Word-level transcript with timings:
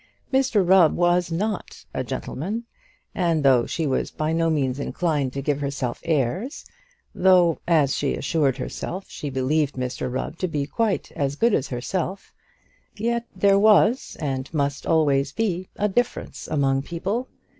Mr 0.33 0.67
Rubb 0.67 0.95
was 0.95 1.31
not 1.31 1.85
a 1.93 2.03
gentleman; 2.03 2.63
and 3.13 3.43
though 3.45 3.67
she 3.67 3.85
was 3.85 4.09
by 4.09 4.33
no 4.33 4.49
means 4.49 4.79
inclined 4.79 5.31
to 5.33 5.43
give 5.43 5.59
herself 5.61 6.01
airs, 6.03 6.65
though, 7.13 7.59
as 7.67 7.95
she 7.95 8.15
assured 8.15 8.57
herself, 8.57 9.05
she 9.09 9.29
believed 9.29 9.75
Mr 9.75 10.11
Rubb 10.11 10.39
to 10.39 10.47
be 10.47 10.65
quite 10.65 11.11
as 11.11 11.35
good 11.35 11.53
as 11.53 11.67
herself, 11.67 12.33
yet 12.95 13.27
there 13.35 13.59
was, 13.59 14.17
and 14.19 14.51
must 14.51 14.87
always 14.87 15.31
be, 15.33 15.69
a 15.75 15.87
difference 15.87 16.47
among 16.47 16.81
people. 16.81 17.27